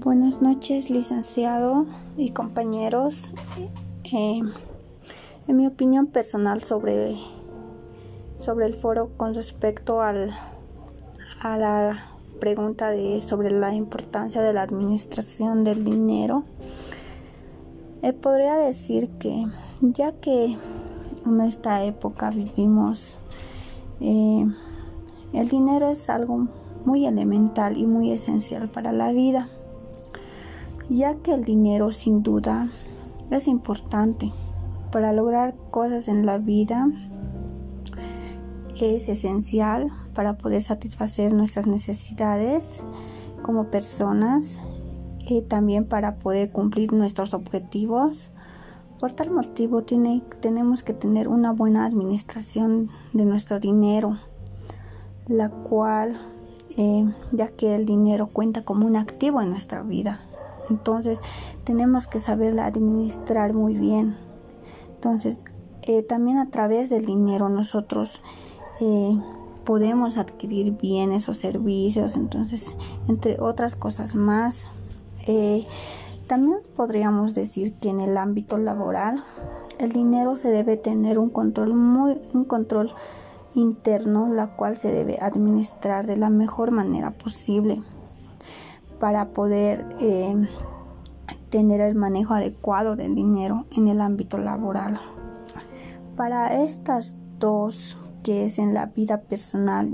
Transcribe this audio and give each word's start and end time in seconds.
Buenas 0.00 0.40
noches, 0.40 0.90
licenciado 0.90 1.84
y 2.16 2.30
compañeros. 2.30 3.32
Eh, 4.04 4.40
en 5.48 5.56
mi 5.56 5.66
opinión 5.66 6.06
personal 6.06 6.62
sobre, 6.62 7.16
sobre 8.38 8.66
el 8.66 8.74
foro 8.74 9.10
con 9.16 9.34
respecto 9.34 10.00
al, 10.00 10.30
a 11.40 11.58
la 11.58 11.98
pregunta 12.38 12.92
de, 12.92 13.20
sobre 13.20 13.50
la 13.50 13.74
importancia 13.74 14.40
de 14.40 14.52
la 14.52 14.62
administración 14.62 15.64
del 15.64 15.84
dinero, 15.84 16.44
eh, 18.02 18.12
podría 18.12 18.54
decir 18.54 19.10
que 19.18 19.46
ya 19.80 20.12
que 20.12 20.56
en 21.26 21.40
esta 21.40 21.82
época 21.82 22.30
vivimos, 22.30 23.18
eh, 23.98 24.46
el 25.32 25.48
dinero 25.48 25.90
es 25.90 26.08
algo 26.08 26.46
muy 26.84 27.04
elemental 27.04 27.76
y 27.76 27.84
muy 27.84 28.12
esencial 28.12 28.68
para 28.68 28.92
la 28.92 29.10
vida 29.10 29.48
ya 30.88 31.16
que 31.16 31.34
el 31.34 31.44
dinero 31.44 31.92
sin 31.92 32.22
duda 32.22 32.68
es 33.30 33.46
importante 33.46 34.32
para 34.90 35.12
lograr 35.12 35.54
cosas 35.70 36.08
en 36.08 36.24
la 36.24 36.38
vida. 36.38 36.88
Es 38.80 39.08
esencial 39.08 39.88
para 40.14 40.38
poder 40.38 40.62
satisfacer 40.62 41.32
nuestras 41.32 41.66
necesidades 41.66 42.84
como 43.42 43.70
personas 43.70 44.60
y 45.28 45.42
también 45.42 45.84
para 45.84 46.16
poder 46.16 46.50
cumplir 46.50 46.92
nuestros 46.92 47.34
objetivos. 47.34 48.30
Por 48.98 49.12
tal 49.12 49.30
motivo 49.30 49.82
tiene, 49.82 50.22
tenemos 50.40 50.82
que 50.82 50.92
tener 50.92 51.28
una 51.28 51.52
buena 51.52 51.84
administración 51.84 52.88
de 53.12 53.24
nuestro 53.24 53.60
dinero, 53.60 54.16
la 55.26 55.50
cual, 55.50 56.16
eh, 56.76 57.04
ya 57.32 57.48
que 57.48 57.76
el 57.76 57.84
dinero 57.84 58.28
cuenta 58.28 58.64
como 58.64 58.86
un 58.86 58.96
activo 58.96 59.40
en 59.40 59.50
nuestra 59.50 59.82
vida, 59.82 60.20
entonces 60.70 61.20
tenemos 61.64 62.06
que 62.06 62.20
saberla 62.20 62.66
administrar 62.66 63.54
muy 63.54 63.74
bien. 63.74 64.16
Entonces 64.94 65.44
eh, 65.82 66.02
también 66.02 66.38
a 66.38 66.50
través 66.50 66.90
del 66.90 67.04
dinero 67.04 67.48
nosotros 67.48 68.22
eh, 68.80 69.16
podemos 69.64 70.18
adquirir 70.18 70.72
bienes 70.72 71.28
o 71.28 71.34
servicios. 71.34 72.16
Entonces 72.16 72.76
entre 73.08 73.40
otras 73.40 73.76
cosas 73.76 74.14
más. 74.14 74.70
Eh, 75.26 75.66
también 76.26 76.58
podríamos 76.76 77.34
decir 77.34 77.74
que 77.74 77.88
en 77.88 78.00
el 78.00 78.16
ámbito 78.16 78.58
laboral 78.58 79.24
el 79.78 79.92
dinero 79.92 80.36
se 80.36 80.48
debe 80.48 80.76
tener 80.76 81.18
un 81.18 81.30
control 81.30 81.74
muy 81.74 82.20
un 82.34 82.44
control 82.44 82.92
interno 83.54 84.28
la 84.32 84.48
cual 84.48 84.76
se 84.76 84.92
debe 84.92 85.18
administrar 85.20 86.06
de 86.06 86.16
la 86.16 86.28
mejor 86.28 86.70
manera 86.70 87.12
posible 87.12 87.82
para 88.98 89.30
poder 89.30 89.86
eh, 90.00 90.34
tener 91.50 91.80
el 91.80 91.94
manejo 91.94 92.34
adecuado 92.34 92.96
del 92.96 93.14
dinero 93.14 93.66
en 93.76 93.88
el 93.88 94.00
ámbito 94.00 94.38
laboral. 94.38 94.98
Para 96.16 96.62
estas 96.62 97.16
dos, 97.38 97.96
que 98.22 98.44
es 98.44 98.58
en 98.58 98.74
la 98.74 98.86
vida 98.86 99.22
personal 99.22 99.90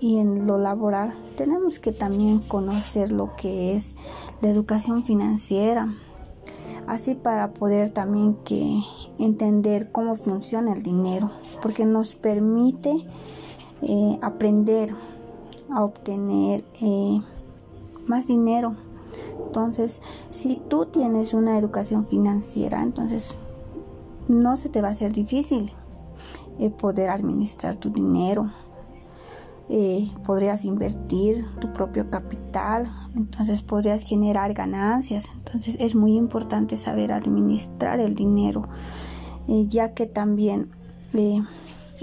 y 0.00 0.18
en, 0.18 0.46
lo 0.46 0.58
laboral, 0.58 1.14
tenemos 1.36 1.78
que 1.78 1.92
también 1.92 2.40
conocer 2.40 3.12
lo 3.12 3.36
que 3.36 3.76
es 3.76 3.94
la 4.40 4.48
educación 4.48 5.04
financiera 5.04 5.88
así 6.86 7.14
para 7.14 7.52
poder 7.52 7.90
también 7.90 8.34
que 8.44 8.80
entender 9.18 9.92
cómo 9.92 10.16
funciona 10.16 10.72
el 10.72 10.82
dinero 10.82 11.30
porque 11.60 11.84
nos 11.84 12.16
permite 12.16 13.06
eh, 13.82 14.18
aprender 14.20 14.94
a 15.70 15.84
obtener 15.84 16.64
eh, 16.80 17.20
más 18.06 18.26
dinero. 18.26 18.74
Entonces, 19.44 20.00
si 20.30 20.62
tú 20.68 20.86
tienes 20.86 21.34
una 21.34 21.58
educación 21.58 22.06
financiera, 22.06 22.82
entonces 22.82 23.36
no 24.28 24.56
se 24.56 24.68
te 24.68 24.80
va 24.80 24.88
a 24.88 24.92
hacer 24.92 25.12
difícil 25.12 25.72
eh, 26.58 26.70
poder 26.70 27.10
administrar 27.10 27.76
tu 27.76 27.90
dinero. 27.90 28.50
Eh, 29.68 30.10
podrías 30.24 30.64
invertir 30.64 31.44
tu 31.60 31.72
propio 31.72 32.10
capital, 32.10 32.90
entonces 33.14 33.62
podrías 33.62 34.04
generar 34.04 34.52
ganancias. 34.52 35.26
Entonces 35.34 35.76
es 35.80 35.94
muy 35.94 36.16
importante 36.16 36.76
saber 36.76 37.12
administrar 37.12 38.00
el 38.00 38.14
dinero, 38.14 38.62
eh, 39.48 39.66
ya 39.66 39.94
que 39.94 40.06
también 40.06 40.70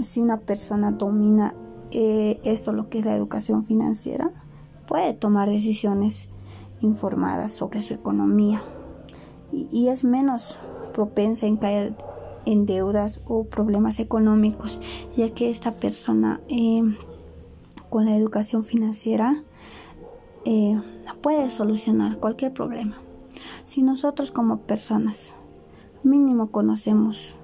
si 0.02 0.20
una 0.20 0.38
persona 0.38 0.92
domina 0.92 1.56
esto, 1.92 2.72
lo 2.72 2.90
que 2.90 3.00
es 3.00 3.06
la 3.06 3.16
educación 3.16 3.66
financiera, 3.66 4.32
puede 4.90 5.14
tomar 5.14 5.48
decisiones 5.48 6.30
informadas 6.82 7.52
sobre 7.52 7.84
su 7.84 7.94
economía 7.94 8.60
y, 9.52 9.88
es 9.88 10.04
menos 10.04 10.60
propensa 10.94 11.46
en 11.46 11.58
caer 11.58 11.96
en 12.46 12.66
deudas 12.66 13.22
o 13.28 13.44
problemas 13.44 14.00
económicos, 14.00 14.82
ya 15.16 15.30
que 15.30 15.52
esta 15.52 15.74
persona 15.74 16.42
eh, 16.50 16.82
con 17.90 18.06
la 18.06 18.16
educación 18.16 18.66
financiera 18.66 19.44
eh, 20.46 20.80
puede 21.22 21.52
solucionar 21.52 22.18
cualquier 22.18 22.54
problema. 22.54 22.98
Si 23.66 23.84
nosotros 23.84 24.32
como 24.32 24.62
personas 24.62 25.34
mínimo 26.02 26.50
conocemos 26.50 27.36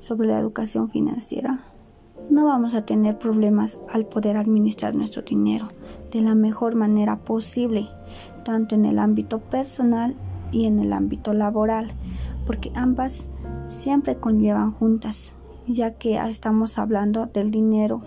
sobre 0.00 0.28
la 0.28 0.38
educación 0.38 0.90
financiera, 0.90 1.64
no 2.28 2.44
vamos 2.44 2.74
a 2.74 2.84
tener 2.84 3.18
problemas 3.18 3.78
al 3.90 4.04
poder 4.04 4.36
administrar 4.36 4.94
nuestro 4.94 5.22
dinero 5.22 5.68
de 6.10 6.22
la 6.22 6.34
mejor 6.34 6.74
manera 6.74 7.16
posible, 7.16 7.88
tanto 8.44 8.74
en 8.74 8.84
el 8.84 8.98
ámbito 8.98 9.38
personal 9.38 10.14
y 10.52 10.66
en 10.66 10.78
el 10.78 10.92
ámbito 10.92 11.32
laboral, 11.32 11.90
porque 12.46 12.72
ambas 12.74 13.28
siempre 13.68 14.16
conllevan 14.16 14.72
juntas, 14.72 15.36
ya 15.66 15.94
que 15.94 16.16
estamos 16.16 16.78
hablando 16.78 17.26
del 17.26 17.50
dinero, 17.50 18.02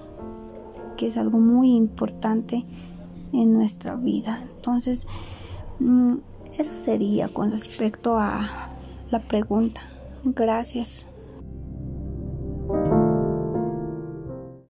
que 0.97 1.07
es 1.07 1.17
algo 1.17 1.39
muy 1.39 1.75
importante 1.75 2.65
en 3.31 3.53
nuestra 3.53 3.95
vida. 3.95 4.43
Entonces, 4.55 5.07
mm, 5.79 6.15
eso 6.57 6.73
sería 6.73 7.27
con 7.29 7.51
respecto 7.51 8.17
a 8.17 8.49
la 9.11 9.19
pregunta. 9.19 9.81
Gracias. 10.23 11.07